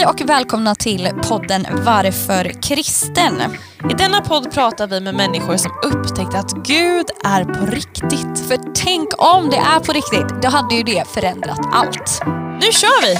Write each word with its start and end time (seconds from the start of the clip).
Hej 0.00 0.06
och 0.06 0.20
välkomna 0.20 0.74
till 0.74 1.08
podden 1.28 1.66
Varför 1.72 2.62
kristen? 2.62 3.34
I 3.90 3.94
denna 3.94 4.20
podd 4.20 4.52
pratar 4.52 4.86
vi 4.86 5.00
med 5.00 5.14
människor 5.14 5.56
som 5.56 5.72
upptäckt 5.84 6.34
att 6.34 6.52
Gud 6.66 7.06
är 7.24 7.44
på 7.44 7.66
riktigt. 7.66 8.48
För 8.48 8.72
tänk 8.74 9.08
om 9.18 9.50
det 9.50 9.56
är 9.56 9.80
på 9.80 9.92
riktigt, 9.92 10.42
då 10.42 10.48
hade 10.48 10.74
ju 10.74 10.82
det 10.82 11.08
förändrat 11.08 11.60
allt. 11.72 12.20
Nu 12.60 12.72
kör 12.72 13.02
vi! 13.02 13.16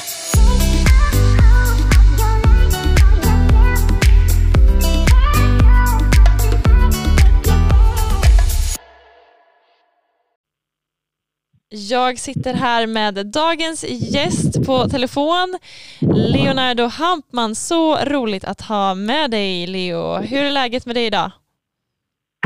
Jag 11.73 12.19
sitter 12.19 12.55
här 12.55 12.87
med 12.87 13.27
dagens 13.27 13.85
gäst 13.89 14.67
på 14.67 14.89
telefon, 14.89 15.59
Leonardo 16.01 16.85
Hampman. 16.87 17.55
Så 17.55 17.97
roligt 17.97 18.45
att 18.45 18.61
ha 18.61 18.95
med 18.95 19.31
dig, 19.31 19.67
Leo. 19.67 20.17
Hur 20.17 20.45
är 20.45 20.51
läget 20.51 20.87
med 20.87 20.97
dig 20.97 21.07
idag? 21.07 21.33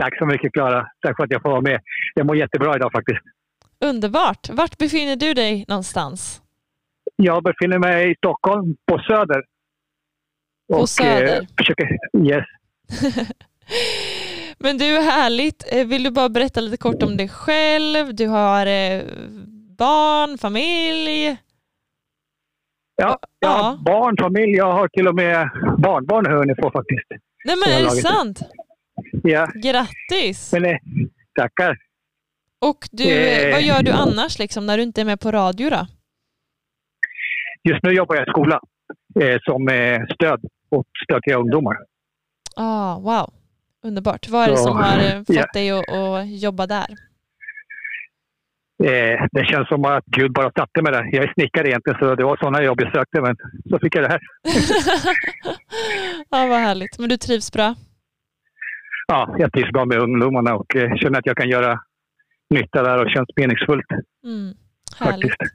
Tack 0.00 0.18
så 0.18 0.26
mycket, 0.26 0.52
Klara. 0.52 0.86
Tack 1.00 1.16
för 1.16 1.24
att 1.24 1.30
jag 1.30 1.42
får 1.42 1.50
vara 1.50 1.60
med. 1.60 1.80
Jag 2.14 2.26
mår 2.26 2.36
jättebra 2.36 2.76
idag 2.76 2.92
faktiskt. 2.92 3.20
Underbart. 3.80 4.48
Vart 4.50 4.78
befinner 4.78 5.16
du 5.16 5.34
dig 5.34 5.64
någonstans? 5.68 6.42
Jag 7.16 7.42
befinner 7.42 7.78
mig 7.78 8.10
i 8.10 8.14
Stockholm, 8.14 8.76
på 8.86 8.98
Söder. 8.98 9.42
På 10.72 10.78
och, 10.78 10.88
Söder? 10.88 11.40
Eh, 11.40 11.46
försöker, 11.58 11.88
yes. 12.26 12.44
Men 14.64 14.78
du, 14.78 14.84
härligt. 15.00 15.64
Eh, 15.72 15.86
Vill 15.86 16.02
du 16.02 16.10
bara 16.10 16.28
berätta 16.28 16.60
lite 16.60 16.76
kort 16.76 17.02
om 17.02 17.16
dig 17.16 17.28
själv? 17.28 18.14
Du 18.14 18.26
har 18.28 18.66
eh, 18.66 19.02
barn, 19.78 20.38
familj? 20.38 21.36
Ja, 22.96 23.18
jag 23.38 23.48
har 23.48 23.58
Ja. 23.58 23.78
barn, 23.84 24.16
familj. 24.20 24.56
Jag 24.56 24.72
har 24.72 24.88
till 24.88 25.08
och 25.08 25.14
med 25.14 25.50
barnbarn 25.78 26.26
hör 26.26 26.44
ni 26.44 26.54
får 26.54 26.70
faktiskt. 26.70 27.06
Nej 27.44 27.56
men 27.56 27.68
är 27.78 27.82
det 27.84 27.90
sant? 27.90 28.40
Ja, 29.22 29.48
Grattis! 29.54 30.52
men 30.52 30.64
eh, 30.64 30.76
tackar. 31.40 31.76
Och 32.60 32.88
du, 32.92 33.12
eh, 33.28 33.52
vad 33.52 33.62
gör 33.62 33.82
du 33.82 33.90
annars 33.90 34.38
liksom 34.38 34.66
när 34.66 34.76
du 34.76 34.82
inte 34.82 35.00
är 35.00 35.04
med 35.04 35.20
på 35.20 35.30
radio 35.30 35.70
då? 35.70 35.86
Just 37.70 37.82
nu 37.82 37.92
jobbar 37.92 38.14
jag 38.16 38.28
i 38.28 38.30
skola 38.30 38.60
eh, 39.20 39.38
som 39.44 39.68
eh, 39.68 40.00
stöd 40.14 40.40
åt 40.70 40.86
stökiga 41.04 41.36
ungdomar. 41.36 41.76
Ah, 42.56 42.98
wow, 42.98 43.32
underbart. 43.84 44.28
Vad 44.28 44.44
är 44.46 44.50
det 44.50 44.56
som 44.56 44.76
har 44.76 44.98
eh, 44.98 45.16
fått 45.42 45.52
dig 45.52 45.70
att, 45.70 45.88
att 45.92 46.40
jobba 46.42 46.66
där? 46.66 46.86
Eh, 48.84 49.26
det 49.32 49.44
känns 49.44 49.68
som 49.68 49.84
att 49.84 50.04
Gud 50.06 50.32
bara 50.32 50.52
satte 50.56 50.82
mig 50.82 50.92
där. 50.92 51.08
Jag 51.12 51.24
är 51.24 51.32
snickare 51.34 51.68
egentligen, 51.68 51.98
så 51.98 52.14
det 52.14 52.24
var 52.24 52.36
sådana 52.36 52.62
jobb 52.62 52.80
jag 52.80 52.92
sökte, 52.94 53.20
men 53.20 53.36
så 53.70 53.78
fick 53.78 53.96
jag 53.96 54.04
det 54.04 54.08
här. 54.08 54.20
ja, 56.30 56.46
vad 56.46 56.58
härligt. 56.58 56.98
Men 56.98 57.08
du 57.08 57.16
trivs 57.16 57.52
bra? 57.52 57.74
Ja, 59.06 59.34
jag 59.38 59.52
trivs 59.52 59.70
bra 59.70 59.84
med 59.84 59.98
ungdomarna 59.98 60.54
och 60.54 60.76
eh, 60.76 60.94
känner 60.96 61.18
att 61.18 61.26
jag 61.26 61.36
kan 61.36 61.48
göra 61.48 61.80
nytta 62.50 62.82
där 62.82 63.04
och 63.04 63.10
känns 63.10 63.28
meningsfullt 63.36 63.86
Mm, 64.24 64.54
härligt. 65.00 65.30
faktiskt. 65.30 65.54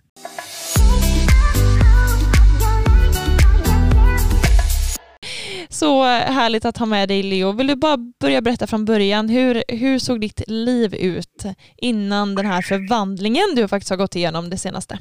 Så 5.72 6.04
härligt 6.04 6.66
att 6.66 6.78
ha 6.78 6.86
med 6.86 7.08
dig 7.10 7.24
Leo. 7.24 7.52
Vill 7.52 7.68
du 7.68 7.76
bara 7.76 7.98
börja 8.22 8.42
berätta 8.42 8.68
från 8.68 8.86
början, 8.86 9.30
hur, 9.30 9.64
hur 9.68 10.00
såg 10.00 10.22
ditt 10.22 10.44
liv 10.48 10.96
ut 10.96 11.44
innan 11.78 12.36
den 12.36 12.46
här 12.46 12.62
förvandlingen 12.62 13.56
du 13.56 13.68
faktiskt 13.68 13.90
har 13.90 13.98
gått 13.98 14.16
igenom 14.16 14.50
det 14.50 14.58
senaste? 14.58 15.00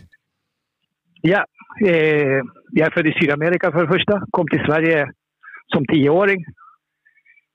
Ja, 1.23 1.45
eh, 1.87 2.41
jag 2.73 2.87
är 2.87 2.91
född 2.91 3.07
i 3.07 3.13
Sydamerika 3.21 3.73
för 3.73 3.87
det 3.87 3.93
första. 3.93 4.27
Kom 4.31 4.49
till 4.49 4.65
Sverige 4.67 5.07
som 5.75 5.87
tioåring 5.87 6.45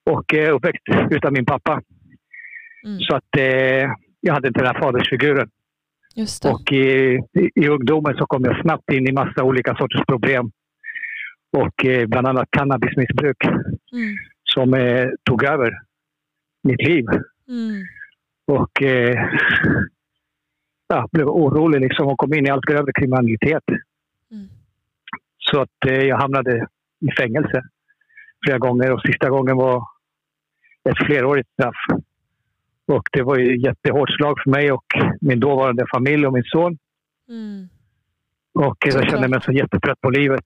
och 0.05 0.33
eh, 0.33 0.55
uppväxt 0.55 0.83
utav 1.11 1.33
min 1.33 1.45
pappa. 1.45 1.81
Mm. 2.85 2.99
Så 2.99 3.15
att 3.15 3.37
eh, 3.37 3.91
jag 4.19 4.33
hade 4.33 4.47
inte 4.47 4.59
den 4.59 4.75
här 4.75 4.81
fadersfiguren. 4.81 5.49
Och 6.45 6.71
i, 6.71 7.19
i, 7.39 7.49
i 7.55 7.67
ungdomen 7.67 8.17
så 8.17 8.25
kom 8.25 8.43
jag 8.43 8.61
snabbt 8.61 8.91
in 8.91 9.07
i 9.07 9.11
massa 9.11 9.43
olika 9.43 9.75
sorters 9.75 10.05
problem. 10.07 10.51
Och 11.53 11.85
eh, 11.85 12.07
bland 12.07 12.27
annat 12.27 12.47
cannabismissbruk 12.51 13.37
Mm. 13.93 14.15
som 14.43 14.73
eh, 14.73 15.09
tog 15.23 15.43
över 15.43 15.79
mitt 16.63 16.87
liv. 16.87 17.05
Mm. 17.47 17.83
Och 18.47 18.81
eh, 18.81 19.29
ja, 20.87 21.07
blev 21.11 21.27
orolig 21.27 21.81
liksom 21.81 22.07
och 22.07 22.17
kom 22.17 22.33
in 22.33 22.47
i 22.47 22.49
allt 22.49 22.65
grövre 22.65 22.91
kriminalitet. 22.93 23.63
Mm. 24.31 24.47
Så 25.37 25.61
att 25.61 25.85
eh, 25.87 26.01
jag 26.01 26.17
hamnade 26.17 26.67
i 26.99 27.11
fängelse 27.17 27.61
flera 28.45 28.57
gånger 28.57 28.91
och 28.91 29.01
sista 29.01 29.29
gången 29.29 29.57
var 29.57 29.83
ett 30.89 31.05
flerårigt 31.05 31.49
straff. 31.53 31.75
Och 32.87 33.09
det 33.11 33.23
var 33.23 33.39
ett 33.39 33.63
jättehårt 33.63 34.09
slag 34.09 34.37
för 34.43 34.49
mig 34.51 34.71
och 34.71 34.85
min 35.21 35.39
dåvarande 35.39 35.85
familj 35.93 36.27
och 36.27 36.33
min 36.33 36.43
son. 36.43 36.77
Mm. 37.29 37.67
Och 38.53 38.77
jag 38.85 39.09
kände 39.09 39.27
mig 39.27 39.41
så 39.41 39.51
jättetrött 39.51 40.01
på 40.01 40.09
livet. 40.09 40.43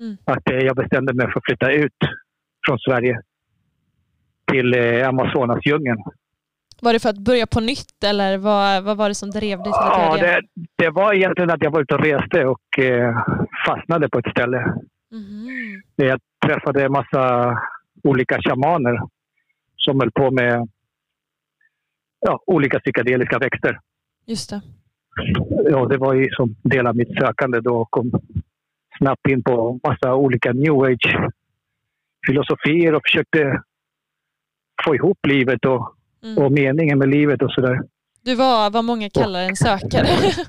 Mm. 0.00 0.16
Att 0.24 0.50
eh, 0.50 0.56
jag 0.58 0.76
bestämde 0.76 1.14
mig 1.14 1.26
för 1.26 1.38
att 1.38 1.44
flytta 1.46 1.72
ut 1.72 1.96
från 2.66 2.78
Sverige 2.78 3.20
till 4.52 4.74
eh, 4.74 5.08
Amazonasdjungeln. 5.08 5.98
Var 6.82 6.92
det 6.92 7.00
för 7.00 7.08
att 7.08 7.18
börja 7.18 7.46
på 7.46 7.60
nytt 7.60 8.04
eller 8.04 8.38
vad, 8.38 8.84
vad 8.84 8.96
var 8.96 9.08
det 9.08 9.14
som 9.14 9.30
drev 9.30 9.58
dig 9.58 9.64
till 9.64 9.72
att 9.72 9.98
Ja, 9.98 10.16
göra 10.18 10.26
det? 10.26 10.40
det, 10.54 10.84
det 10.84 10.90
var 10.90 11.14
egentligen 11.14 11.50
att 11.50 11.62
jag 11.62 11.70
var 11.70 11.80
ute 11.80 11.94
och 11.94 12.04
reste 12.04 12.44
och 12.46 12.78
eh, 12.78 13.24
fastnade 13.66 14.08
på 14.08 14.18
ett 14.18 14.30
ställe. 14.30 14.74
Där 15.96 16.06
Jag 16.06 16.20
träffade 16.46 16.84
en 16.84 16.92
massa 16.92 17.54
olika 18.02 18.38
shamaner 18.42 18.98
som 19.76 20.00
höll 20.00 20.10
på 20.10 20.30
med 20.30 20.68
ja, 22.20 22.42
olika 22.46 22.80
psykedeliska 22.80 23.38
växter. 23.38 23.78
Just 24.26 24.50
det. 24.50 24.62
Ja, 25.70 25.86
det 25.86 25.96
var 25.96 26.14
ju 26.14 26.28
som 26.30 26.56
del 26.62 26.86
av 26.86 26.96
mitt 26.96 27.18
sökande 27.20 27.60
då 27.60 27.80
och 27.80 27.90
kom 27.90 28.10
snabbt 29.00 29.28
in 29.28 29.42
på 29.42 29.80
massa 29.88 30.14
olika 30.14 30.52
new 30.52 30.72
age 30.82 31.16
filosofier 32.26 32.94
och 32.94 33.02
försökte 33.04 33.62
få 34.84 34.94
ihop 34.94 35.18
livet 35.26 35.64
och, 35.64 35.96
Mm. 36.22 36.38
och 36.44 36.52
meningen 36.52 36.98
med 36.98 37.08
livet 37.08 37.42
och 37.42 37.52
sådär. 37.52 37.80
Du 38.22 38.34
var 38.34 38.70
vad 38.70 38.84
många 38.84 39.10
kallar 39.10 39.40
en 39.42 39.56
sökare. 39.56 40.06
Ja. 40.06 40.44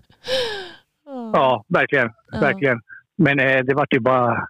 Ja, 1.34 1.66
verkligen. 1.68 2.10
Verkligen. 2.32 2.82
Men 3.18 3.40
eh, 3.40 3.64
det 3.64 3.74
var 3.74 3.88
ju 3.92 4.00
bara 4.00 4.48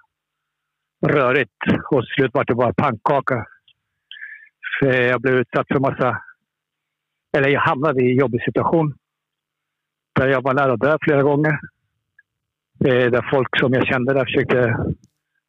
rörigt 1.07 1.51
och 1.91 2.01
till 2.01 2.13
slut 2.15 2.31
var 2.33 2.45
det 2.45 2.55
bara 2.55 2.73
pannkaka. 2.73 3.45
För 4.79 4.91
jag 5.01 5.21
blev 5.21 5.33
utsatt 5.35 5.67
för 5.67 5.79
massa... 5.79 6.21
Eller 7.37 7.49
jag 7.49 7.61
hamnade 7.61 8.03
i 8.03 8.11
en 8.11 8.17
jobbig 8.17 8.43
situation. 8.43 8.93
Där 10.19 10.27
jag 10.27 10.41
var 10.41 10.53
nära 10.53 10.73
att 10.73 10.79
dö 10.79 10.97
flera 11.01 11.23
gånger. 11.23 11.59
Eh, 12.85 13.11
där 13.11 13.29
folk 13.31 13.59
som 13.59 13.73
jag 13.73 13.87
kände 13.87 14.13
där 14.13 14.25
försökte 14.25 14.77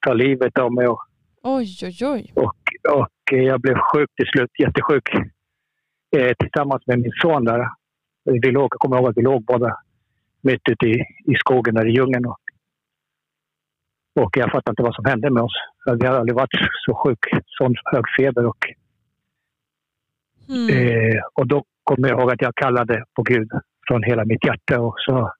ta 0.07 0.13
livet 0.13 0.59
av 0.59 0.73
mig. 0.73 0.87
Och, 0.89 1.01
Oj, 1.43 1.77
oj, 1.83 1.99
oj. 2.07 2.33
och, 2.37 2.57
och 3.01 3.33
eh, 3.33 3.39
jag 3.43 3.61
blev 3.61 3.75
sjuk 3.93 4.11
till 4.17 4.27
slut, 4.27 4.51
jättesjuk. 4.59 5.09
Eh, 6.17 6.33
tillsammans 6.39 6.87
med 6.87 6.99
min 6.99 7.13
son 7.23 7.45
där. 7.45 7.69
Vi 8.25 8.51
låg, 8.51 8.63
jag 8.65 8.81
kommer 8.81 8.97
ihåg 8.97 9.09
att 9.09 9.17
vi 9.17 9.23
låg 9.23 9.45
båda 9.45 9.77
mitt 10.43 10.69
ute 10.71 10.87
i, 10.87 10.95
i 11.33 11.35
skogen 11.35 11.75
där 11.75 11.87
i 11.89 11.93
djungeln. 11.93 12.27
Och, 12.27 12.39
och 14.21 14.37
jag 14.37 14.51
fattade 14.53 14.73
inte 14.73 14.83
vad 14.83 14.95
som 14.95 15.05
hände 15.05 15.31
med 15.31 15.43
oss. 15.43 15.53
Jag 15.85 15.93
hade 15.93 16.19
aldrig 16.19 16.37
varit 16.37 16.51
så 16.87 16.95
sjuk, 16.95 17.19
sån 17.47 17.75
hög 17.85 18.05
feber. 18.19 18.47
Och, 18.47 18.59
Mm. 20.49 20.69
eh, 20.71 21.21
och 21.35 21.47
då 21.47 21.65
kommer 21.85 22.09
jag 22.09 22.21
ihåg 22.21 22.31
att 22.33 22.43
jag 22.43 22.55
kallade 22.55 23.05
på 23.17 23.23
Gud 23.23 23.49
från 23.89 24.03
hela 24.03 24.25
mitt 24.25 24.45
hjärta. 24.47 24.81
Och 24.81 24.95
så, 24.99 25.33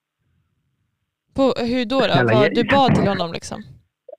På, 1.35 1.53
hur 1.57 1.85
då? 1.85 1.99
då? 1.99 2.33
Vad, 2.33 2.55
du 2.55 2.63
bad 2.63 2.95
till 2.95 3.07
honom 3.07 3.33
liksom? 3.33 3.63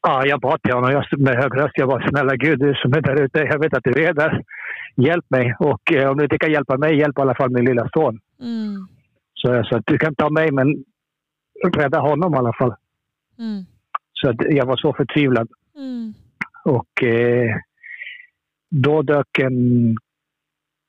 ja, 0.05 0.27
jag 0.27 0.41
bad 0.41 0.63
till 0.63 0.73
honom 0.73 0.91
jag, 0.91 1.21
med 1.21 1.37
hög 1.37 1.57
röst. 1.57 1.75
Jag 1.75 1.87
var 1.87 2.09
snälla 2.09 2.37
Gud, 2.37 2.59
du 2.59 2.75
som 2.75 2.93
är 2.93 3.01
där 3.01 3.23
ute. 3.23 3.39
Jag 3.39 3.59
vet 3.59 3.77
att 3.77 3.85
du 3.85 4.05
är 4.05 4.13
där. 4.13 4.43
Hjälp 4.97 5.25
mig. 5.29 5.55
Och 5.59 5.93
eh, 5.93 6.11
om 6.11 6.17
du 6.17 6.25
inte 6.25 6.39
kan 6.39 6.53
hjälpa 6.53 6.77
mig, 6.77 6.99
hjälp 6.99 7.19
i 7.19 7.21
alla 7.21 7.35
fall 7.35 7.51
min 7.51 7.65
lilla 7.65 7.89
son. 7.95 8.21
Mm. 8.41 8.87
Så 9.35 9.49
jag 9.49 9.67
sa 9.67 9.81
du 9.87 9.99
kan 9.99 10.15
ta 10.15 10.31
mig, 10.31 10.53
men 10.53 10.85
rädda 11.77 12.01
honom 12.01 12.35
i 12.35 12.37
alla 12.37 12.53
fall. 12.53 12.75
Mm. 13.39 13.65
Så 14.13 14.31
att 14.31 14.37
jag 14.41 14.67
var 14.67 14.77
så 14.77 14.93
förtvivlad. 14.93 15.49
Mm. 15.77 16.15
Och 16.65 17.03
eh, 17.03 17.57
då 18.71 19.03
dök 19.03 19.39
en 19.39 19.97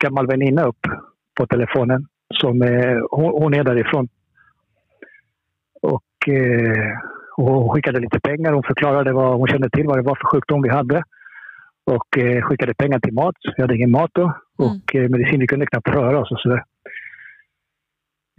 gammal 0.04 0.28
väninna 0.28 0.64
upp 0.64 0.88
på 1.34 1.48
telefonen. 1.48 2.08
Som, 2.34 2.62
eh, 2.62 2.98
hon, 3.12 3.44
hon 3.44 3.54
är 3.54 3.64
därifrån. 3.64 4.08
Och, 5.82 6.04
eh, 6.30 6.92
och 7.38 7.46
hon 7.52 7.70
skickade 7.70 8.00
lite 8.00 8.20
pengar. 8.20 8.52
Hon 8.54 8.64
förklarade 8.64 9.14
vad 9.14 9.38
hon 9.38 9.48
kände 9.48 9.70
till 9.70 9.88
vad 9.88 9.98
det 9.98 10.02
var 10.10 10.16
för 10.16 10.28
sjukdom 10.28 10.62
vi 10.62 10.70
hade. 10.70 11.04
Och 11.86 12.18
eh, 12.18 12.42
skickade 12.42 12.74
pengar 12.74 13.00
till 13.00 13.14
mat. 13.14 13.36
Vi 13.58 13.62
hade 13.62 13.76
ingen 13.76 13.92
mat 13.92 14.12
då. 14.14 14.34
Och 14.58 14.96
eh, 14.96 15.10
medicin, 15.10 15.40
vi 15.40 15.48
kunde 15.48 15.66
knappt 15.66 15.88
röra 15.90 16.20
oss 16.20 16.32
och 16.32 16.40
sådär. 16.40 16.64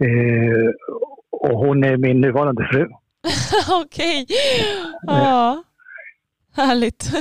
Eh, 0.03 0.69
och 1.31 1.59
hon 1.59 1.83
är 1.83 1.97
min 1.97 2.21
nuvarande 2.21 2.67
fru. 2.71 2.87
Okej. 3.83 4.25
Ja. 5.01 5.63
Härligt. 6.55 7.11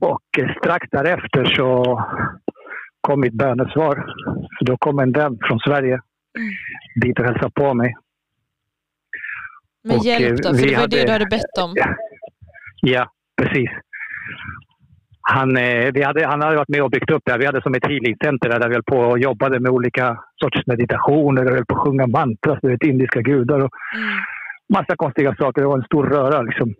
Och 0.00 0.22
strax 0.58 0.86
därefter 0.90 1.44
så 1.44 2.00
kom 3.00 3.20
mitt 3.20 3.32
bönesvar. 3.34 3.94
För 4.58 4.64
då 4.64 4.76
kom 4.76 4.98
en 4.98 5.12
vän 5.12 5.38
från 5.42 5.58
Sverige 5.58 6.00
Mm. 6.38 6.52
dit 7.02 7.18
och 7.18 7.24
hälsade 7.24 7.50
på 7.54 7.74
mig. 7.74 7.94
Med 9.84 9.96
Och, 9.98 10.04
hjälp 10.04 10.42
då, 10.42 10.48
eh, 10.48 10.54
för 10.54 10.62
det 10.66 10.66
var 10.66 10.68
det 10.70 10.80
hade- 10.80 11.04
du 11.06 11.12
hade 11.12 11.26
bett 11.26 11.58
om. 11.64 11.74
Ja, 12.82 13.10
precis. 13.42 13.70
Han, 15.20 15.56
eh, 15.56 15.92
vi 15.94 16.02
hade, 16.02 16.26
han 16.26 16.40
hade 16.42 16.56
varit 16.56 16.68
med 16.68 16.82
och 16.82 16.90
byggt 16.90 17.10
upp 17.10 17.22
det 17.24 17.32
här. 17.32 17.38
Vi 17.38 17.46
hade 17.46 17.62
som 17.62 17.74
ett 17.74 17.86
healingcenter 17.86 18.48
där 18.48 18.68
vi 18.68 18.74
höll 18.74 18.82
på 18.82 18.96
och 18.98 19.18
jobbade 19.18 19.60
med 19.60 19.70
olika 19.70 20.18
sorts 20.42 20.66
meditationer 20.66 21.44
och 21.44 21.50
höll 21.54 21.64
på 21.66 21.74
att 21.74 21.80
sjunga 21.86 22.06
mantras, 22.06 22.58
du 22.62 22.68
vet, 22.68 22.82
indiska 22.82 23.20
gudar 23.20 23.58
och 23.60 23.70
Mm. 23.96 24.08
massa 24.72 24.96
konstiga 24.96 25.34
saker. 25.34 25.62
Det 25.62 25.68
var 25.68 25.78
en 25.78 25.84
stor 25.84 26.06
röra 26.06 26.42
liksom. 26.42 26.74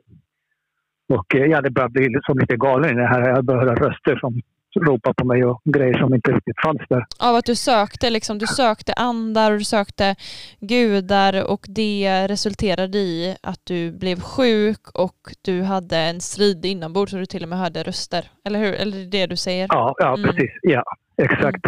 Och 1.08 1.35
eh, 1.35 1.44
jag 1.44 1.56
hade 1.56 1.70
börjat 1.70 1.93
bli 1.93 2.08
som 2.23 2.38
lite 2.38 2.56
galen 2.56 2.91
i 2.91 3.00
det 3.00 3.06
här. 3.06 3.29
Jag 3.29 3.44
började 3.44 3.70
höra 3.70 3.88
röster 3.88 4.17
som 4.17 4.41
ropade 4.76 5.14
på 5.14 5.25
mig 5.26 5.44
och 5.44 5.61
grejer 5.64 5.99
som 5.99 6.14
inte 6.14 6.31
riktigt 6.32 6.61
fanns 6.64 6.81
där. 6.88 7.06
Av 7.19 7.34
att 7.37 7.44
du 7.44 7.55
sökte, 7.55 8.11
liksom, 8.11 8.38
du 8.38 8.46
sökte 8.46 8.93
andar 8.93 9.52
och 9.52 9.58
du 9.58 9.64
sökte 9.64 10.17
gudar 10.61 11.50
och 11.50 11.67
det 11.69 12.28
resulterade 12.28 12.99
i 12.99 13.37
att 13.43 13.61
du 13.64 13.93
blev 13.93 14.20
sjuk 14.20 14.88
och 14.94 15.17
du 15.43 15.62
hade 15.62 15.96
en 15.96 16.20
strid 16.20 16.64
inombords 16.67 17.12
och 17.12 17.19
du 17.19 17.26
till 17.26 17.43
och 17.43 17.49
med 17.49 17.58
hörde 17.58 17.82
röster. 17.82 18.25
Eller 18.44 18.58
hur? 18.58 18.72
Eller 18.75 19.11
det 19.11 19.26
du 19.26 19.37
säger? 19.37 19.67
Ja, 19.70 19.94
ja 19.99 20.14
Mm. 20.14 20.31
precis. 20.31 20.50
Ja, 20.62 20.82
exakt. 21.22 21.64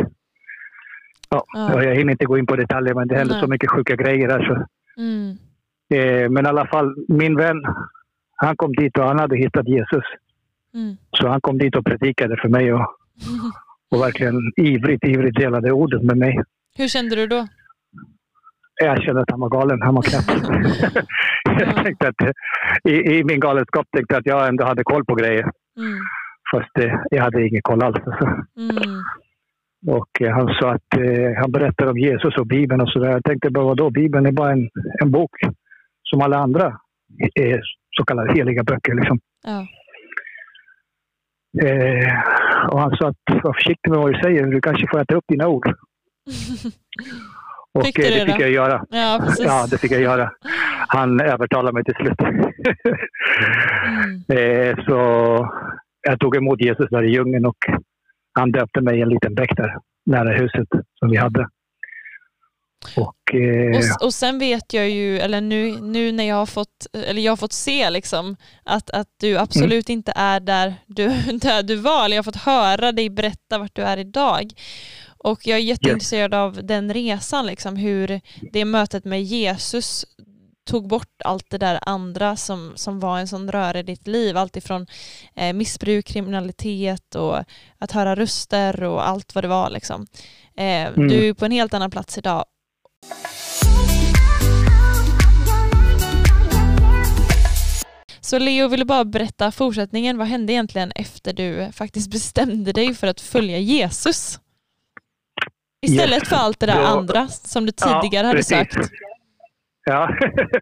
Ja, 1.31 1.45
Ja. 1.55 1.83
Jag 1.85 1.95
hinner 1.97 2.13
inte 2.13 2.25
gå 2.25 2.39
in 2.39 2.47
på 2.47 2.57
detaljer, 2.57 2.95
men 2.95 3.09
det 3.09 3.17
hände 3.17 3.35
Nej. 3.35 3.43
så 3.43 3.49
mycket 3.49 3.71
sjuka 3.71 3.97
grejer 3.97 4.29
där. 4.29 4.41
Så. 4.47 4.67
Mm. 5.01 5.37
Eh, 5.95 6.31
men 6.31 6.47
i 6.47 6.49
alla 6.49 6.67
fall, 6.67 6.95
min 7.09 7.37
vän, 7.37 7.57
han 8.37 8.57
kom 8.57 8.73
dit 8.73 8.99
och 8.99 9.05
han 9.05 9.19
hade 9.19 9.37
hittat 9.37 9.69
Jesus. 9.69 10.05
Mm. 10.75 10.97
Så 11.11 11.29
han 11.29 11.41
kom 11.41 11.59
dit 11.59 11.77
och 11.77 11.85
predikade 11.85 12.37
för 12.43 12.49
mig 12.49 12.73
och, 12.73 12.87
och 13.91 14.01
verkligen 14.01 14.53
ivrigt, 14.57 15.05
ivrigt 15.05 15.39
delade 15.39 15.73
ordet 15.73 16.03
med 16.03 16.17
mig. 16.17 16.43
Hur 16.77 16.89
kände 16.89 17.17
du 17.17 17.27
då? 17.27 17.47
Jag 18.83 19.03
kände 19.03 19.21
att 19.21 19.31
han 19.31 19.41
var 19.41 19.49
galen, 19.49 19.83
han 19.83 19.95
var 19.95 20.03
knäpp. 20.03 20.25
jag 21.61 21.85
tänkte 21.85 22.09
att, 22.09 22.35
i, 22.85 22.93
I 22.93 23.25
min 23.25 23.41
galenskap 23.41 23.87
tänkte 23.97 24.15
jag 24.15 24.21
att 24.21 24.27
jag 24.27 24.49
ändå 24.49 24.65
hade 24.65 24.85
koll 24.85 25.05
på 25.05 25.15
grejer. 25.15 25.51
Mm. 25.77 25.99
Fast 26.53 26.79
eh, 26.79 26.95
jag 27.11 27.23
hade 27.23 27.47
ingen 27.47 27.63
koll 27.63 27.83
alls. 27.83 27.97
Alltså. 28.07 28.25
Mm. 28.57 29.03
Och 29.87 30.23
eh, 30.23 30.33
han 30.35 30.49
sa 30.55 30.73
att 30.75 30.97
eh, 30.97 31.41
han 31.41 31.53
berättade 31.53 31.91
om 31.91 31.99
Jesus 31.99 32.37
och 32.37 32.47
Bibeln 32.47 32.81
och 32.81 32.89
sådär. 32.89 33.11
Jag 33.11 33.25
tänkte 33.25 33.51
bara 33.51 33.65
vadå? 33.65 33.91
Bibeln 33.91 34.27
är 34.27 34.33
bara 34.33 34.53
en, 34.53 34.69
en 35.03 35.11
bok 35.11 35.31
som 36.03 36.21
alla 36.21 36.37
andra 36.39 36.67
eh, 37.41 37.61
så 37.97 38.05
kallade 38.05 38.33
heliga 38.35 38.65
böcker. 38.65 38.95
Liksom. 38.95 39.21
Ja. 39.45 39.67
Eh, 41.61 42.13
och 42.69 42.81
han 42.81 42.97
sa 42.97 43.09
att 43.09 43.43
var 43.43 43.53
försiktig 43.53 43.91
med 43.91 43.99
vad 44.01 44.13
du 44.13 44.21
säger. 44.21 44.47
Du 44.47 44.61
kanske 44.61 44.87
får 44.91 45.01
äta 45.01 45.15
upp 45.15 45.25
dina 45.29 45.49
ord. 45.49 45.67
Och 47.75 47.85
eh, 47.85 47.93
det 47.95 48.25
det 48.25 48.33
fick 48.33 48.41
jag 48.41 48.51
göra. 48.51 48.85
ja. 48.91 49.21
Ja, 49.39 49.67
det 49.71 49.79
fick 49.79 49.93
jag 49.93 50.01
göra. 50.01 50.31
Han 50.87 51.21
övertalade 51.21 51.73
mig 51.73 51.85
till 51.85 51.95
slut. 51.95 52.21
Mm. 52.21 52.41
eh, 54.29 54.85
så 54.85 54.99
jag 56.03 56.21
tog 56.21 56.37
emot 56.37 56.61
Jesus 56.61 56.87
där 56.91 57.03
i 57.03 57.11
djungeln 57.11 57.47
och 57.47 57.57
han 58.35 58.53
döpte 58.53 58.81
mig 58.81 58.99
i 58.99 59.03
en 59.03 59.09
liten 59.09 59.35
bäck 59.35 59.57
där 59.57 59.77
nära 60.07 60.33
huset 60.33 60.69
som 60.99 61.11
vi 61.11 61.17
hade. 61.17 61.49
Och, 62.97 63.35
eh, 63.35 63.79
Och, 64.01 64.05
och 64.07 64.15
sen 64.15 64.39
vet 64.39 64.73
jag 64.73 64.91
ju, 64.91 65.19
eller 65.21 65.41
nu, 65.41 65.81
nu 65.81 66.13
när 66.13 66.25
jag 66.25 66.37
har 66.37 66.47
fått, 66.47 66.87
eller 66.93 67.23
jag 67.23 67.33
har 67.33 67.37
fått 67.37 67.53
se 67.53 67.91
liksom 67.91 68.37
att, 68.65 68.91
att 68.91 69.09
du 69.21 69.39
absolut 69.39 69.89
Mm. 69.89 69.99
inte 69.99 70.13
är 70.17 70.41
där 70.41 70.75
du, 70.87 71.09
där 71.33 71.63
du 71.63 71.77
var, 71.77 72.05
eller 72.05 72.17
jag 72.17 72.23
har 72.23 72.33
fått 72.33 72.43
höra 72.43 72.93
dig 72.93 73.11
berätta 73.11 73.59
vart 73.59 73.77
du 73.77 73.83
är 73.83 73.97
idag. 73.97 74.53
Och 75.19 75.47
jag 75.47 75.59
är 75.59 75.63
jätteintresserad 75.63 76.35
av 76.35 76.65
den 76.67 76.95
resan, 76.95 77.47
liksom, 77.47 77.77
hur 77.77 78.21
det 78.53 78.65
mötet 78.65 79.05
med 79.05 79.23
Jesus 79.23 80.05
tog 80.65 80.89
bort 80.89 81.23
allt 81.25 81.51
det 81.51 81.59
där 81.59 81.79
andra 81.83 82.37
som, 82.37 82.73
som 82.75 83.01
var 83.01 83.19
en 83.19 83.29
sån 83.29 83.53
röra 83.53 83.79
i 83.79 83.83
ditt 83.83 84.07
liv. 84.07 84.37
Allt 84.37 84.57
ifrån 84.57 84.87
eh, 85.37 85.53
missbruk, 85.53 86.07
kriminalitet 86.07 87.15
och 87.15 87.37
att 87.79 87.93
höra 87.93 88.17
röster 88.17 88.83
och 88.85 89.09
allt 89.09 89.35
vad 89.35 89.45
det 89.45 89.49
var. 89.49 89.71
Liksom. 89.71 90.07
Eh, 90.57 90.65
Mm. 90.87 91.09
Du 91.09 91.29
är 91.29 91.35
på 91.35 91.45
en 91.45 91.53
helt 91.53 91.75
annan 91.75 91.91
plats 91.91 92.19
idag 92.19 92.45
Så 98.21 98.39
Leo, 98.39 98.69
vill 98.69 98.81
du 98.81 98.87
bara 98.87 99.05
berätta 99.05 99.51
fortsättningen? 99.53 100.19
Vad 100.19 100.27
hände 100.27 100.53
egentligen 100.53 100.93
efter 100.97 101.33
du 101.33 101.73
faktiskt 101.73 102.11
bestämde 102.13 102.73
dig 102.73 102.95
för 102.95 103.07
att 103.07 103.21
följa 103.21 103.59
Jesus? 103.59 104.39
Istället 105.87 106.15
Yes. 106.23 106.29
för 106.29 106.37
allt 106.37 106.61
det 106.61 106.67
där 106.67 106.81
Då- 106.81 106.87
andra 106.87 107.29
som 107.29 107.67
du 107.67 107.73
tidigare 107.73 108.27
hade 108.27 108.39
precis. 108.39 108.59
sökt. 108.59 108.77
Ja, 109.85 110.09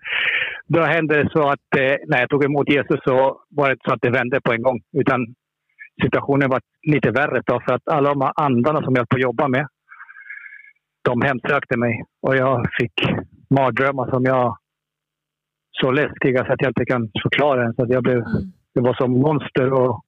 då 0.67 0.83
hände 0.83 1.23
det 1.23 1.31
så 1.33 1.49
att 1.49 1.75
eh, 1.77 1.97
när 2.09 2.21
jag 2.21 2.29
tog 2.31 2.45
emot 2.45 2.69
Jesus 2.71 3.01
så 3.05 3.41
var 3.51 3.69
det 3.69 3.73
inte 3.73 3.85
så 3.89 3.93
att 3.95 4.03
det 4.03 4.11
vände 4.11 4.41
på 4.41 4.53
en 4.53 4.63
gång. 4.63 4.81
Utan 4.93 5.21
situationen 6.03 6.51
var 6.51 6.61
lite 6.83 7.11
värre 7.11 7.43
då 7.47 7.61
för 7.69 7.75
att 7.75 7.89
alla 7.89 8.09
de 8.09 8.21
här 8.21 8.33
andarna 8.37 8.83
som 8.83 8.95
jag 8.95 9.01
höll 9.01 9.07
på 9.07 9.17
att 9.17 9.23
jobba 9.23 9.49
med, 9.49 9.67
de 11.03 11.23
hemsökte 11.23 11.77
mig. 11.79 12.05
Och 12.23 12.37
jag 12.37 12.67
fick 12.81 12.93
mardrömmar 13.51 14.11
som 14.11 14.25
jag 14.25 14.57
så 15.81 15.91
läskiga 15.91 16.47
så 16.47 16.53
att 16.53 16.63
jag 16.63 16.71
inte 16.71 16.85
kan 16.85 17.11
förklara 17.23 17.63
ens. 17.63 17.79
Att 17.79 17.91
jag 17.91 18.03
blev, 18.03 18.17
Mm. 18.17 18.53
det 18.75 18.81
var 18.81 18.95
som 18.95 19.13
monster 19.13 19.73
och 19.73 20.05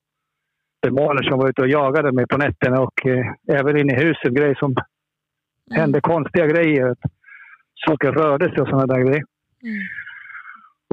demoner 0.83 1.23
som 1.23 1.39
var 1.39 1.49
ute 1.49 1.63
och 1.63 1.69
jagade 1.69 2.13
mig 2.13 2.27
på 2.27 2.37
nätterna 2.39 2.81
och 2.81 3.07
eh, 3.07 3.27
även 3.53 3.77
inne 3.77 3.93
i 3.93 4.05
huset. 4.05 4.33
Grejer 4.35 4.55
som 4.55 4.71
Mm. 4.71 5.81
hände 5.81 6.01
konstiga 6.01 6.47
grejer. 6.47 6.97
Saker 7.87 8.13
rörde 8.13 8.49
sig 8.49 8.61
och 8.61 8.69
sådana 8.69 8.87
där 8.87 9.01
grejer. 9.01 9.25
Mm. 9.63 9.83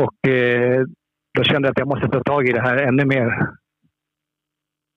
Och 0.07 0.27
eh, 0.29 0.85
då 1.33 1.43
kände 1.43 1.67
jag 1.67 1.71
att 1.71 1.79
jag 1.79 1.87
måste 1.87 2.07
ta 2.07 2.23
tag 2.23 2.47
i 2.49 2.51
det 2.51 2.61
här 2.61 2.77
ännu 2.77 3.05
mer. 3.05 3.47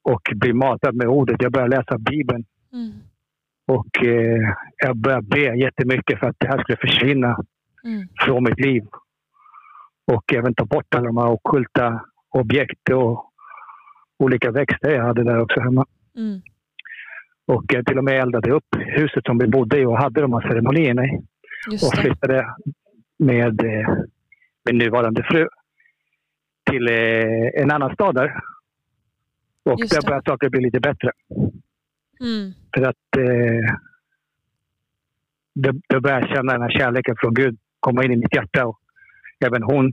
Och 0.04 0.22
bli 0.34 0.52
matad 0.52 0.94
med 0.94 1.06
ordet. 1.08 1.42
Jag 1.42 1.52
började 1.52 1.76
läsa 1.76 1.98
Bibeln. 1.98 2.44
Mm. 2.72 2.92
Och 3.66 4.04
eh, 4.04 4.54
jag 4.76 4.96
började 4.96 5.26
be 5.26 5.56
jättemycket 5.56 6.18
för 6.20 6.26
att 6.26 6.36
det 6.38 6.46
här 6.48 6.62
skulle 6.62 6.78
försvinna 6.78 7.44
Mm. 7.84 8.08
från 8.20 8.44
mitt 8.44 8.60
liv. 8.60 8.82
Och 10.12 10.34
även 10.34 10.54
ta 10.54 10.64
bort 10.64 10.94
alla 10.94 11.06
de 11.06 11.16
här 11.16 11.30
ockulta 11.30 12.04
objekt 12.30 12.90
och 12.90 13.32
olika 14.18 14.50
växter 14.50 14.90
jag 14.90 15.04
hade 15.04 15.24
där 15.24 15.40
också 15.40 15.60
hemma. 15.60 15.86
Mm. 16.16 16.40
Och 17.46 17.64
jag 17.68 17.86
till 17.86 17.98
och 17.98 18.04
med 18.04 18.20
eldade 18.22 18.50
upp 18.52 18.66
huset 18.78 19.24
som 19.24 19.38
vi 19.38 19.46
bodde 19.46 19.78
i 19.78 19.84
och 19.84 19.98
hade 19.98 20.20
de 20.20 20.32
här 20.32 20.40
ceremonierna 20.40 21.04
i. 21.04 21.18
Och 21.72 21.98
flyttade 21.98 22.46
med 23.18 23.64
eh, 23.64 23.88
min 24.64 24.78
nuvarande 24.78 25.22
fru 25.22 25.48
till 26.70 26.88
eh, 26.88 27.62
en 27.62 27.70
annan 27.70 27.94
stad 27.94 28.14
där. 28.14 28.40
Och 29.64 29.80
Just 29.80 29.94
där 29.94 30.08
började 30.08 30.30
saker 30.30 30.48
bli 30.48 30.60
lite 30.60 30.80
bättre. 30.80 31.10
Mm. 32.22 32.52
För 32.74 32.82
att 32.82 33.16
eh, 33.18 33.76
då, 35.54 36.00
började 36.00 36.26
jag 36.26 36.36
känna 36.36 36.52
den 36.52 36.62
här 36.62 36.78
kärleken 36.78 37.16
från 37.18 37.34
Gud 37.34 37.58
komma 37.80 38.04
in 38.04 38.12
i 38.12 38.16
mitt 38.16 38.34
hjärta. 38.34 38.66
Och 38.66 38.80
även 39.46 39.62
hon. 39.62 39.92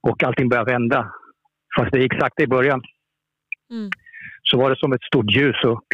Och 0.00 0.22
allting 0.22 0.48
började 0.48 0.72
vända. 0.72 1.12
Fast 1.76 1.92
det 1.92 2.00
gick 2.00 2.20
sakta 2.20 2.42
i 2.42 2.46
början. 2.46 2.82
Mm. 3.70 3.90
Så 4.42 4.58
var 4.58 4.70
det 4.70 4.76
som 4.78 4.92
ett 4.92 5.02
stort 5.02 5.30
ljus 5.30 5.56
och 5.64 5.86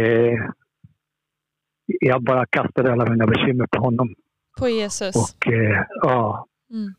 eh, 0.00 0.34
jag 1.86 2.22
bara 2.22 2.46
kastade 2.46 2.92
alla 2.92 3.10
mina 3.10 3.26
bekymmer 3.26 3.66
på 3.66 3.80
honom. 3.80 4.14
På 4.58 4.68
Jesus. 4.68 5.16
Och 5.16 5.52
eh, 5.52 5.84
ja, 6.02 6.46
Mm. 6.70 6.94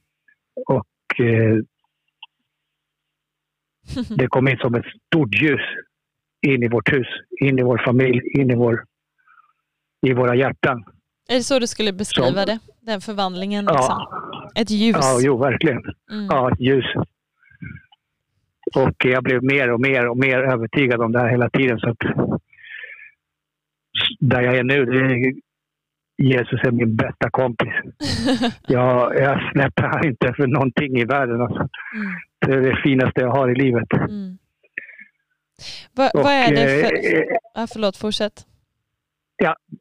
och 0.65 1.19
eh, 1.19 1.57
det 4.17 4.27
kom 4.27 4.47
in 4.47 4.57
som 4.57 4.75
ett 4.75 4.85
stort 5.07 5.41
ljus 5.41 5.61
in 6.41 6.63
i 6.63 6.67
vårt 6.67 6.93
hus, 6.93 7.07
in 7.41 7.60
i 7.60 7.63
vår 7.63 7.81
familj, 7.86 8.21
in 8.39 8.51
i, 8.51 8.55
vår, 8.55 8.83
i 10.07 10.13
våra 10.13 10.36
hjärtan. 10.36 10.83
Är 11.29 11.36
det 11.36 11.43
så 11.43 11.60
du 11.60 11.67
skulle 11.67 11.93
beskriva 11.93 12.27
Som- 12.27 12.45
det? 12.45 12.60
Den 12.81 13.01
förvandlingen? 13.01 13.65
Liksom? 13.65 13.86
Ja, 13.89 14.51
Ett 14.55 14.69
ljus? 14.71 14.98
ja 15.01 15.19
jo, 15.21 15.38
verkligen. 15.38 15.77
Mm. 16.12 16.25
Ja, 16.29 16.51
ljus. 16.60 16.86
Och 18.75 19.05
jag 19.05 19.24
blev 19.24 19.43
mer 19.43 19.71
och 19.71 19.79
mer 19.81 20.10
och 20.10 20.17
mer 20.17 20.39
övertygad 20.39 21.01
om 21.01 21.12
det 21.12 21.19
här 21.19 21.29
hela 21.29 21.50
tiden. 21.50 21.79
Så 21.79 21.89
att 21.89 21.98
där 24.19 24.41
jag 24.41 24.55
är 24.57 24.63
nu, 24.63 24.81
är, 24.81 25.33
Jesus 26.17 26.60
är 26.63 26.71
min 26.71 26.95
bästa 26.95 27.29
kompis. 27.29 27.74
Jag, 28.67 29.15
jag 29.19 29.51
släpper 29.51 29.83
han 29.83 30.07
inte 30.07 30.33
för 30.33 30.48
någonting 30.48 30.98
i 30.98 31.05
världen. 31.05 31.41
Alltså. 31.41 31.60
Mm. 31.60 31.69
Det 32.39 32.53
är 32.53 32.62
det 32.62 32.81
finaste 32.83 33.21
jag 33.21 33.31
har 33.31 33.50
i 33.51 33.55
livet. 33.55 33.93
Mm. 33.93 34.38
Va, 35.95 36.09
Och, 36.13 36.23
vad 36.23 36.33
är 36.33 36.51
det 36.55 36.67
för... 36.87 36.93
eh, 37.15 37.37
Ja, 37.53 37.67
förlåt, 37.73 37.97
fortsätt. 37.97 38.45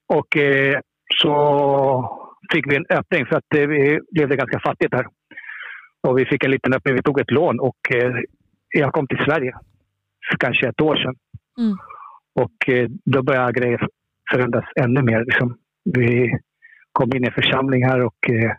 Och 0.06 0.36
eh, 0.36 0.80
så 1.22 1.32
fick 2.52 2.72
vi 2.72 2.76
en 2.76 2.86
öppning 2.90 3.26
för 3.26 3.36
att 3.36 3.44
det, 3.48 3.66
vi 3.66 4.00
levde 4.18 4.36
ganska 4.36 4.60
fattigt 4.60 4.94
här. 4.94 5.06
Och 6.00 6.18
vi 6.18 6.26
fick 6.26 6.44
en 6.44 6.50
liten 6.50 6.74
öppning. 6.74 6.94
Vi 6.94 7.02
tog 7.02 7.20
ett 7.20 7.30
lån 7.30 7.60
och 7.60 7.78
eh, 7.94 8.12
jag 8.68 8.92
kom 8.92 9.06
till 9.06 9.24
Sverige 9.26 9.52
för 10.30 10.38
kanske 10.38 10.68
ett 10.68 10.80
år 10.80 10.96
sedan. 10.96 11.14
Mm. 11.58 11.76
Och 12.34 12.68
eh, 12.68 12.88
då 13.04 13.22
började 13.22 13.60
grejer 13.60 13.86
förändras 14.32 14.64
ännu 14.80 15.02
mer. 15.02 15.24
Liksom. 15.24 15.58
Vi 15.84 16.38
kom 16.92 17.16
in 17.16 17.24
i 17.24 17.26
en 17.26 17.32
församling 17.32 17.84
här 17.86 18.00
och 18.00 18.30
eh, 18.30 18.52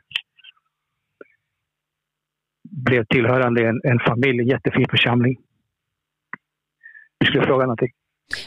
blev 2.64 3.06
tillhörande 3.06 3.68
en, 3.70 3.82
en 3.84 4.00
familj, 4.00 4.40
en 4.40 4.48
jättefin 4.48 4.86
församling. 4.90 5.38
Du 7.22 7.26
skulle 7.26 7.46
fråga 7.46 7.64
någonting? 7.64 7.90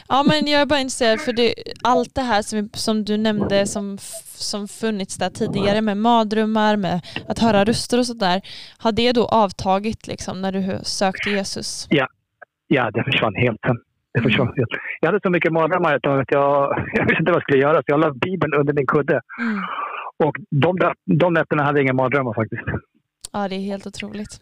Ja, 0.07 0.23
men 0.27 0.51
jag 0.51 0.61
är 0.61 0.65
bara 0.65 0.79
intresserad 0.79 1.21
för 1.21 1.33
det, 1.33 1.53
allt 1.83 2.15
det 2.15 2.21
här 2.21 2.41
som, 2.41 2.69
som 2.73 3.03
du 3.03 3.17
nämnde 3.17 3.65
som, 3.65 3.97
som 4.23 4.67
funnits 4.67 5.17
där 5.17 5.29
tidigare 5.29 5.81
med 5.81 5.97
mardrömmar, 5.97 6.77
med 6.77 7.01
att 7.27 7.39
höra 7.39 7.65
röster 7.65 7.99
och 7.99 8.05
sådär. 8.05 8.41
Har 8.77 8.91
det 8.91 9.11
då 9.11 9.25
avtagit 9.25 10.07
liksom 10.07 10.41
när 10.41 10.51
du 10.51 10.79
sökte 10.83 11.29
Jesus? 11.29 11.87
Ja, 11.89 12.07
ja 12.67 12.91
det 12.91 13.03
försvann 13.03 13.35
helt. 13.35 13.61
Det 14.13 14.21
försvann 14.21 14.47
helt. 14.47 14.69
Jag 15.01 15.07
hade 15.07 15.19
så 15.23 15.29
mycket 15.29 15.53
mardrömmar 15.53 15.95
ett 15.95 16.03
tag 16.03 16.21
att 16.21 16.31
jag, 16.31 16.85
jag 16.93 17.03
visste 17.03 17.19
inte 17.19 17.31
vad 17.31 17.35
jag 17.35 17.43
skulle 17.43 17.61
göra 17.61 17.75
så 17.77 17.83
jag 17.87 17.99
la 17.99 18.11
Bibeln 18.13 18.53
under 18.53 18.73
min 18.73 18.87
kudde. 18.87 19.21
Mm. 19.41 19.63
Och 20.23 20.35
de, 20.49 20.93
de 21.19 21.33
nätterna 21.33 21.63
hade 21.63 21.79
jag 21.79 21.83
inga 21.83 21.93
mardrömmar 21.93 22.33
faktiskt. 22.33 22.63
Ja, 23.31 23.47
det 23.47 23.55
är 23.55 23.59
helt 23.59 23.87
otroligt. 23.87 24.39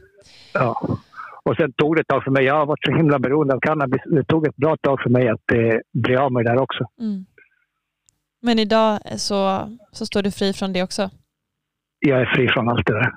Ja. 0.53 0.97
Och 1.45 1.55
sen 1.55 1.73
tog 1.73 1.95
det 1.95 2.01
ett 2.01 2.07
tag 2.07 2.23
för 2.23 2.31
mig. 2.31 2.43
Jag 2.43 2.55
har 2.55 2.65
varit 2.65 2.85
så 2.85 2.91
himla 2.91 3.19
beroende 3.19 3.53
av 3.53 3.59
cannabis. 3.59 4.01
Det 4.05 4.23
tog 4.23 4.47
ett 4.47 4.55
bra 4.55 4.77
tag 4.77 5.01
för 5.03 5.09
mig 5.09 5.29
att 5.29 5.51
eh, 5.51 5.79
bli 5.93 6.15
av 6.15 6.31
med 6.31 6.45
det 6.45 6.51
där 6.51 6.61
också. 6.61 6.83
Mm. 6.99 7.25
Men 8.41 8.59
idag 8.59 8.99
så, 9.17 9.69
så 9.91 10.05
står 10.05 10.21
du 10.21 10.31
fri 10.31 10.53
från 10.53 10.73
det 10.73 10.83
också? 10.83 11.09
Jag 11.99 12.21
är 12.21 12.25
fri 12.25 12.47
från 12.47 12.69
allt 12.69 12.87
det 12.87 12.93
där. 12.93 13.11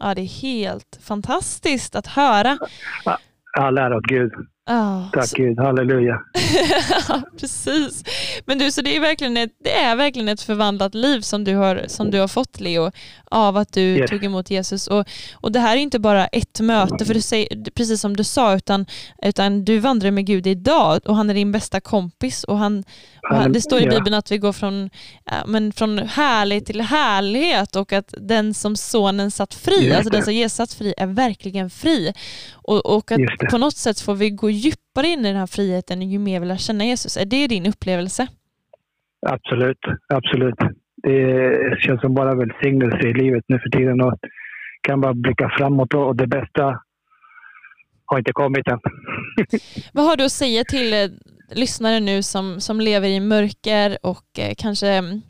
Ja, 0.00 0.14
det 0.14 0.20
är 0.20 0.42
helt 0.42 0.98
fantastiskt 1.02 1.96
att 1.96 2.06
höra. 2.06 2.58
All 3.58 3.78
ära 3.78 3.96
åt 3.96 4.04
Gud. 4.04 4.32
Oh, 4.70 5.10
Tack 5.12 5.28
så... 5.28 5.36
Gud, 5.36 5.58
halleluja. 5.58 6.18
Precis. 7.40 8.04
Men 8.46 8.58
du, 8.58 8.70
så 8.72 8.82
det 8.82 8.96
är, 8.96 9.00
verkligen 9.00 9.36
ett, 9.36 9.50
det 9.64 9.72
är 9.72 9.96
verkligen 9.96 10.28
ett 10.28 10.40
förvandlat 10.40 10.94
liv 10.94 11.20
som 11.20 11.44
du 11.44 11.54
har, 11.54 11.84
som 11.86 12.10
du 12.10 12.20
har 12.20 12.28
fått 12.28 12.60
Leo, 12.60 12.90
av 13.30 13.56
att 13.56 13.72
du 13.72 13.80
Yes. 13.80 14.10
tog 14.10 14.24
emot 14.24 14.50
Jesus. 14.50 14.86
Och, 14.86 15.08
och 15.34 15.52
det 15.52 15.60
här 15.60 15.76
är 15.76 15.80
inte 15.80 15.98
bara 15.98 16.26
ett 16.26 16.60
möte, 16.60 17.04
för 17.04 17.14
du 17.14 17.20
säger, 17.20 17.70
precis 17.70 18.00
som 18.00 18.16
du 18.16 18.24
sa, 18.24 18.54
utan, 18.56 18.86
utan 19.22 19.64
du 19.64 19.78
vandrar 19.78 20.10
med 20.10 20.26
Gud 20.26 20.46
idag 20.46 21.00
och 21.06 21.16
han 21.16 21.30
är 21.30 21.34
din 21.34 21.52
bästa 21.52 21.80
kompis. 21.80 22.44
Och 22.44 22.58
han, 22.58 22.84
och 23.30 23.36
han, 23.36 23.52
det 23.52 23.60
står 23.60 23.80
i. 23.80 23.86
Bibeln 23.86 24.14
att 24.14 24.30
vi 24.32 24.38
går 24.38 24.52
från, 24.52 24.90
men 25.46 25.72
från 25.72 25.98
härlighet 25.98 26.66
till 26.66 26.80
härlighet 26.80 27.76
och 27.76 27.92
att 27.92 28.14
den 28.18 28.54
som 28.54 28.76
sonen 28.76 29.30
satt 29.30 29.54
fri, 29.54 29.84
Just 29.84 29.96
alltså 29.96 30.10
den 30.10 30.22
som 30.22 30.34
Jesus 30.34 30.56
satt 30.56 30.72
fri, 30.72 30.94
är 30.96 31.06
verkligen 31.06 31.70
fri. 31.70 32.12
Och, 32.52 32.86
och 32.86 33.12
att 33.12 33.20
på 33.50 33.58
något 33.58 33.76
sätt 33.76 34.00
får 34.00 34.14
vi 34.14 34.30
gå 34.30 34.49
djupare 34.50 35.06
in 35.06 35.20
i 35.20 35.28
den 35.28 35.36
här 35.36 35.46
friheten 35.46 36.02
ju 36.02 36.18
mer 36.18 36.40
vi 36.40 36.46
lär 36.46 36.56
känna 36.56 36.84
Jesus. 36.84 37.16
Är 37.16 37.24
det 37.24 37.46
din 37.46 37.66
upplevelse? 37.66 38.26
Absolut, 39.26 39.78
absolut. 40.08 40.54
Det 41.02 41.80
känns 41.80 42.00
som 42.00 42.14
bara 42.14 42.34
välsignelse 42.34 43.08
i 43.08 43.12
livet 43.12 43.44
nu 43.46 43.58
för 43.58 43.78
tiden 43.78 44.00
och 44.00 44.14
kan 44.82 45.00
bara 45.00 45.14
blicka 45.14 45.50
framåt 45.58 45.94
och 45.94 46.16
det 46.16 46.26
bästa 46.26 46.80
har 48.04 48.18
inte 48.18 48.32
kommit 48.32 48.68
än. 48.68 48.78
Vad 49.92 50.04
har 50.04 50.16
du 50.16 50.24
att 50.24 50.32
säga 50.32 50.64
till 50.64 50.92
eh, 50.92 51.08
lyssnare 51.50 52.00
nu 52.00 52.22
som, 52.22 52.60
som 52.60 52.80
lever 52.80 53.08
i 53.08 53.20
mörker 53.20 53.98
och 54.02 54.38
eh, 54.38 54.54
kanske 54.58 54.88
mm, 54.88 55.20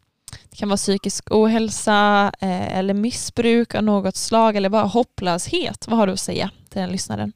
det 0.51 0.57
kan 0.57 0.69
vara 0.69 0.77
psykisk 0.77 1.31
ohälsa 1.31 2.33
eh, 2.41 2.79
eller 2.79 2.95
missbruk 2.95 3.75
av 3.75 3.85
något 3.85 4.17
slag 4.17 4.57
eller 4.57 4.69
bara 4.69 4.83
hopplöshet. 4.83 5.89
Vad 5.89 5.99
har 5.99 6.07
du 6.07 6.13
att 6.13 6.21
säga 6.21 6.51
till 6.71 6.81
den 6.81 6.93
lyssnaren? 6.93 7.33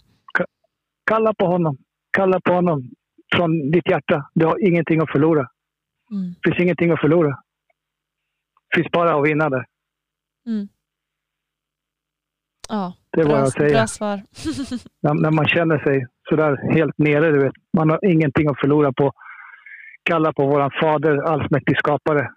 Kalla 1.04 1.34
på 1.34 1.46
honom. 1.46 1.76
Kalla 2.10 2.40
på 2.40 2.52
honom 2.52 2.90
från 3.36 3.70
ditt 3.70 3.90
hjärta. 3.90 4.30
Du 4.34 4.46
har 4.46 4.66
ingenting 4.68 5.00
att 5.00 5.10
förlora. 5.12 5.48
Mm. 6.10 6.34
Finns 6.44 6.60
ingenting 6.60 6.90
att 6.90 7.00
förlora. 7.00 7.28
Det 8.70 8.76
finns 8.80 8.90
bara 8.92 9.14
att 9.14 9.26
vinna 9.26 9.50
där. 9.50 9.66
Mm. 10.46 10.68
Ja, 12.68 12.94
Det 13.10 13.20
är 13.20 13.24
vad 13.24 13.38
jag 13.40 13.52
säger. 13.52 13.74
bra 13.74 13.86
svar. 13.86 14.16
När, 15.00 15.14
när 15.14 15.30
man 15.30 15.48
känner 15.48 15.78
sig 15.78 16.06
sådär 16.28 16.72
helt 16.74 16.98
nere, 16.98 17.30
du 17.30 17.38
vet. 17.44 17.52
Man 17.72 17.90
har 17.90 18.04
ingenting 18.04 18.48
att 18.48 18.60
förlora 18.60 18.92
på. 18.92 19.12
Kalla 20.02 20.32
på 20.32 20.46
våran 20.46 20.70
fader, 20.80 21.16
allsmäktig 21.22 21.78
skapare. 21.78 22.30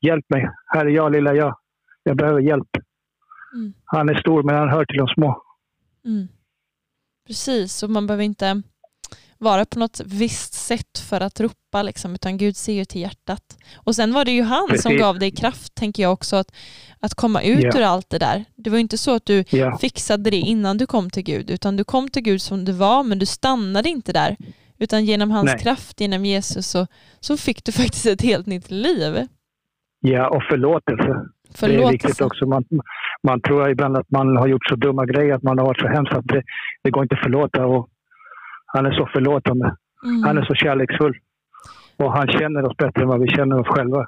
Hjälp 0.00 0.24
mig. 0.28 0.48
Här 0.66 0.86
är 0.86 0.90
jag, 0.90 1.12
lilla 1.12 1.34
jag. 1.34 1.56
Jag 2.02 2.16
behöver 2.16 2.40
hjälp. 2.40 2.68
Mm. 3.54 3.72
Han 3.84 4.08
är 4.08 4.14
stor, 4.14 4.42
men 4.42 4.54
han 4.56 4.68
hör 4.68 4.84
till 4.84 4.98
de 4.98 5.08
små. 5.08 5.42
Mm. 6.04 6.28
Precis, 7.26 7.82
och 7.82 7.90
man 7.90 8.06
behöver 8.06 8.24
inte 8.24 8.62
vara 9.38 9.64
på 9.64 9.78
något 9.78 10.00
visst 10.04 10.54
sätt 10.54 10.98
för 11.08 11.20
att 11.20 11.40
ropa, 11.40 11.82
liksom, 11.82 12.14
utan 12.14 12.38
Gud 12.38 12.56
ser 12.56 12.72
ju 12.72 12.84
till 12.84 13.00
hjärtat. 13.00 13.58
Och 13.76 13.94
sen 13.96 14.12
var 14.12 14.24
det 14.24 14.30
ju 14.32 14.42
han 14.42 14.68
som 14.68 14.76
Precis. 14.76 14.98
gav 15.00 15.18
dig 15.18 15.30
kraft, 15.30 15.74
tänker 15.74 16.02
jag 16.02 16.12
också, 16.12 16.36
att, 16.36 16.54
att 17.00 17.14
komma 17.14 17.42
ut 17.42 17.64
Ja. 17.64 17.78
ur 17.78 17.82
allt 17.82 18.10
det 18.10 18.18
där. 18.18 18.44
Det 18.56 18.70
var 18.70 18.78
inte 18.78 18.98
så 18.98 19.14
att 19.14 19.26
du 19.26 19.44
Ja, 19.50 19.78
fixade 19.78 20.30
det 20.30 20.36
innan 20.36 20.78
du 20.78 20.86
kom 20.86 21.10
till 21.10 21.22
Gud, 21.22 21.50
utan 21.50 21.76
du 21.76 21.84
kom 21.84 22.08
till 22.10 22.22
Gud 22.22 22.42
som 22.42 22.64
du 22.64 22.72
var, 22.72 23.02
men 23.02 23.18
du 23.18 23.26
stannade 23.26 23.88
inte 23.88 24.12
där. 24.12 24.36
Utan 24.78 25.04
genom 25.04 25.30
hans 25.30 25.44
Nej. 25.46 25.58
kraft, 25.58 26.00
genom 26.00 26.24
Jesus, 26.24 26.66
så, 26.70 26.86
så 27.20 27.36
fick 27.36 27.64
du 27.64 27.72
faktiskt 27.82 28.06
ett 28.06 28.22
helt 28.22 28.46
nytt 28.46 28.70
liv. 28.70 29.26
ja 30.00 30.28
och 30.28 30.42
förlåtelse. 30.50 31.08
Det 31.60 31.66
är 31.66 31.90
viktigt 31.90 32.16
Förlåtelse. 32.16 32.24
också. 32.24 32.46
Man, 32.46 32.64
man 33.24 33.40
tror 33.40 33.70
ibland 33.70 33.96
att 33.96 34.10
man 34.10 34.36
har 34.36 34.46
gjort 34.46 34.68
så 34.68 34.76
dumma 34.76 35.06
grejer, 35.06 35.34
att 35.34 35.42
man 35.42 35.58
har 35.58 35.66
varit 35.66 35.80
så 35.80 35.88
hemsk 35.88 36.12
att 36.12 36.26
det, 36.26 36.42
det 36.82 36.90
går 36.90 37.02
inte 37.02 37.14
att 37.14 37.22
förlåta. 37.22 37.66
Och 37.66 37.88
han 38.66 38.86
är 38.86 38.92
så 38.92 39.06
förlåtande. 39.12 39.76
Han 40.02 40.24
är 40.24 40.30
Mm. 40.30 40.44
så 40.44 40.54
kärleksfull. 40.54 41.18
Och 41.96 42.12
han 42.12 42.28
känner 42.28 42.62
oss 42.64 42.76
bättre 42.76 43.02
än 43.02 43.08
vad 43.08 43.20
vi 43.20 43.28
känner 43.28 43.60
oss 43.60 43.68
själva. 43.68 44.06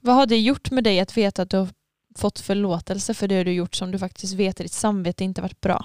Vad 0.00 0.14
har 0.14 0.26
det 0.26 0.36
gjort 0.36 0.70
med 0.70 0.84
dig 0.84 1.00
att 1.00 1.16
veta 1.16 1.42
att 1.42 1.50
du 1.50 1.56
har 1.56 1.68
fått 2.18 2.40
förlåtelse 2.40 3.14
för 3.14 3.28
det 3.28 3.44
du 3.44 3.52
gjort 3.52 3.74
som 3.74 3.90
du 3.90 3.98
faktiskt 3.98 4.38
vet 4.38 4.60
i 4.60 4.62
ditt 4.62 4.72
samvete 4.72 5.24
inte 5.24 5.42
varit 5.42 5.60
bra? 5.60 5.78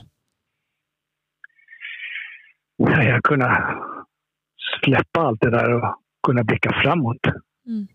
Jag 2.78 3.14
har 3.14 3.22
kunnat 3.22 3.60
släppa 4.84 5.22
allt 5.22 5.42
det 5.42 5.50
där 5.52 5.74
och 5.74 5.96
kunna 6.28 6.44
blicka 6.44 6.72
framåt. 6.84 7.18
Mm. 7.68 7.88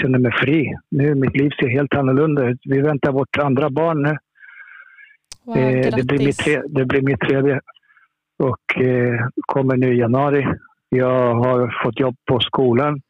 Känner 0.00 0.18
mig 0.18 0.32
fri. 0.32 0.74
Nu 0.90 1.14
mitt 1.14 1.36
liv 1.36 1.50
ser 1.60 1.68
helt 1.68 1.94
annorlunda 1.94 2.48
ut. 2.48 2.60
Vi 2.64 2.80
väntar 2.80 3.12
vårt 3.12 3.38
andra 3.38 3.70
barn 3.70 4.02
nu. 4.02 4.16
Wow, 5.44 5.56
Eh, 5.56 5.96
det, 5.96 6.06
blir 6.06 6.26
mitt 6.26 6.44
det 6.68 6.84
blir 6.84 7.02
mitt 7.02 7.20
tredje. 7.20 7.60
Och 8.38 8.82
eh, 8.82 9.28
kommer 9.46 9.76
nu 9.76 9.94
i 9.94 9.98
januari. 9.98 10.46
Jag 10.88 11.34
har 11.34 11.82
fått 11.84 12.00
jobb 12.00 12.16
på 12.30 12.40
skolan. 12.40 13.00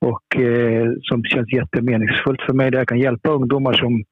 Och 0.00 0.36
eh, 0.40 0.92
som 1.02 1.24
känns 1.24 1.52
jättemeningsfullt 1.52 2.42
för 2.42 2.52
mig. 2.52 2.70
Där 2.70 2.78
jag 2.78 2.88
kan 2.88 2.98
hjälpa 2.98 3.30
ungdomar 3.30 3.72
som 3.72 4.04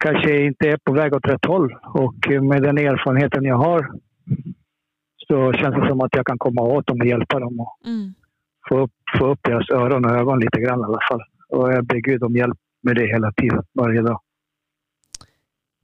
kanske 0.00 0.40
inte 0.44 0.68
är 0.68 0.78
på 0.84 0.92
väg 0.92 1.14
åt 1.14 1.28
rätt 1.28 1.44
håll. 1.44 1.74
Och 1.82 2.30
eh, 2.30 2.42
med 2.42 2.62
den 2.62 2.78
erfarenheten 2.78 3.44
jag 3.44 3.56
har 3.56 3.90
så 5.28 5.52
känns 5.52 5.76
det 5.76 5.88
som 5.88 6.00
att 6.00 6.16
jag 6.16 6.26
kan 6.26 6.38
komma 6.38 6.62
åt 6.62 6.86
dem 6.86 7.00
och 7.00 7.06
hjälpa 7.06 7.40
dem. 7.40 7.60
Och 7.60 7.78
Mm. 7.86 8.14
Få 8.68 8.78
upp, 8.78 8.92
få 9.18 9.32
upp 9.32 9.40
deras 9.42 9.70
öron 9.70 10.04
och 10.04 10.10
ögon 10.10 10.40
lite 10.40 10.60
grann 10.60 10.80
i 10.80 10.84
alla 10.84 11.00
fall. 11.10 11.20
Och 11.48 11.72
jag 11.72 11.86
ber 11.86 11.96
Gud 11.96 12.22
om 12.22 12.36
hjälp 12.36 12.58
med 12.82 12.96
det 12.96 13.06
hela 13.06 13.32
tiden, 13.32 13.62
varje 13.74 14.02
dag. 14.02 14.20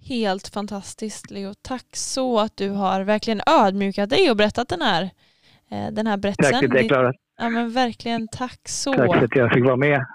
Helt 0.09 0.49
fantastiskt 0.49 1.31
Leo. 1.31 1.55
Tack 1.63 1.87
så 1.93 2.41
att 2.41 2.57
du 2.57 2.71
har 2.71 3.01
verkligen 3.05 3.41
ödmjukat 3.47 4.11
dig 4.11 4.31
och 4.31 4.37
berättat 4.37 4.69
den 4.69 4.83
här, 4.83 5.03
eh, 5.71 5.93
den 5.93 6.07
här 6.07 6.17
berättelsen. 6.17 6.61
Tack 6.61 6.71
för 6.71 6.79
det, 6.79 6.89
Klara. 6.89 7.13
Ja 7.39 7.49
men 7.49 7.73
verkligen 7.73 8.29
tack 8.29 8.69
så. 8.69 8.93
Tack 8.93 9.15
för 9.15 9.25
att 9.25 9.37
jag 9.37 9.53
fick 9.53 9.65
vara 9.65 9.77
med. 9.77 10.07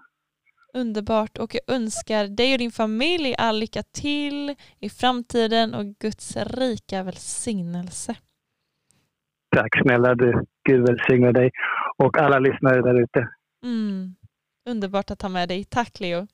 Underbart 0.74 1.38
och 1.38 1.56
jag 1.56 1.76
önskar 1.76 2.28
dig 2.28 2.54
och 2.54 2.60
din 2.60 2.72
familj 2.72 3.36
all 3.38 3.60
lycka 3.60 3.84
till 3.84 4.56
i 4.80 4.90
framtiden 4.90 5.74
och 5.74 5.86
Guds 5.86 6.38
rika 6.38 7.04
välsignelse. 7.04 8.16
Tack 9.56 9.82
snälla 9.82 10.16
du. 10.16 10.46
Gud 10.70 10.88
välsigne 10.88 11.32
dig 11.32 11.52
och 12.04 12.18
alla 12.18 12.40
lyssnare 12.40 12.82
där 12.82 13.04
ute. 13.04 13.28
Mm. 13.64 14.16
Underbart 14.70 15.12
att 15.12 15.22
ha 15.22 15.30
med 15.30 15.50
dig. 15.50 15.64
Tack 15.64 16.00
Leo. 16.00 16.28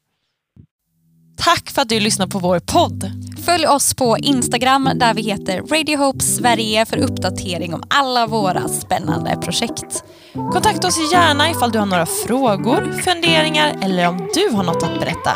Tack 1.38 1.70
för 1.70 1.82
att 1.82 1.90
du 1.90 2.00
lyssnar 2.00 2.28
på 2.28 2.40
vår 2.40 2.60
podd. 2.60 3.12
Följ 3.46 3.68
oss 3.68 3.94
på 3.94 4.18
Instagram 4.18 4.90
där 4.96 5.14
vi 5.14 5.22
heter 5.22 5.62
Radio 5.62 5.98
Hope 5.98 6.20
Sverige 6.20 6.86
för 6.86 6.98
uppdatering 6.98 7.74
om 7.74 7.84
alla 7.90 8.28
våra 8.28 8.68
spännande 8.68 9.38
projekt. 9.42 10.04
Kontakta 10.34 10.88
oss 10.88 11.14
gärna 11.14 11.50
ifall 11.50 11.72
du 11.72 11.80
har 11.80 11.86
några 11.86 12.06
frågor, 12.06 12.92
funderingar 12.92 13.76
eller 13.82 14.08
om 14.08 14.18
du 14.18 14.56
har 14.56 14.64
något 14.64 14.84
att 14.84 15.00
berätta. 15.00 15.30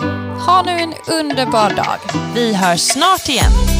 Ha 0.45 0.63
nu 0.65 0.71
en 0.71 0.93
underbar 1.21 1.69
dag. 1.69 1.99
Vi 2.35 2.53
hörs 2.53 2.79
snart 2.79 3.29
igen. 3.29 3.76